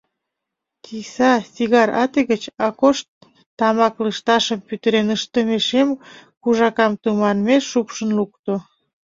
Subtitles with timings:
[0.83, 2.97] «Тиса» сигар ате гыч Акош
[3.57, 5.89] тамак лышташым пӱтырен ыштыме шем
[6.41, 8.53] кужакам тыманмеш шупшын лукто.